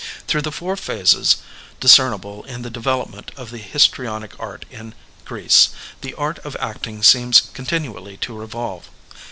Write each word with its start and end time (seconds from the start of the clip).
Through 0.25 0.41
the 0.41 0.51
four 0.51 0.77
phases 0.77 1.35
discernible 1.79 2.43
in 2.45 2.63
the 2.63 2.71
devel 2.71 3.03
opment 3.05 3.29
of 3.37 3.51
the 3.51 3.59
histrionic 3.59 4.33
art 4.39 4.65
in 4.71 4.95
Oreece, 5.27 5.69
the 6.01 6.15
art 6.15 6.39
of 6.39 6.57
acting 6.59 7.03
seems 7.03 7.51
continually 7.53 8.17
to 8.17 8.35
revolve. 8.35 8.89